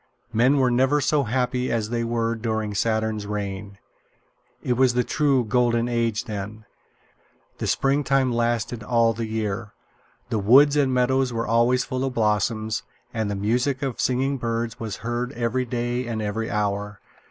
Men 0.33 0.57
were 0.57 0.71
never 0.71 0.99
so 0.99 1.25
happy 1.25 1.71
as 1.71 1.91
they 1.91 2.03
were 2.03 2.33
during 2.33 2.73
Saturn's 2.73 3.27
reign. 3.27 3.77
It 4.63 4.73
was 4.73 4.95
the 4.95 5.03
true 5.03 5.45
Golden 5.45 5.87
Age 5.87 6.23
then. 6.23 6.65
The 7.59 7.67
springtime 7.67 8.33
lasted 8.33 8.81
all 8.81 9.13
the 9.13 9.27
year. 9.27 9.73
The 10.29 10.39
woods 10.39 10.75
and 10.75 10.91
meadows 10.91 11.31
were 11.31 11.45
always 11.45 11.85
full 11.85 12.03
of 12.03 12.15
blossoms, 12.15 12.81
and 13.13 13.29
the 13.29 13.35
music 13.35 13.83
of 13.83 14.01
singing 14.01 14.39
birds 14.39 14.79
was 14.79 14.95
heard 15.05 15.33
every 15.33 15.65
day 15.65 16.07
and 16.07 16.19
every 16.19 16.49
hour. 16.49 16.99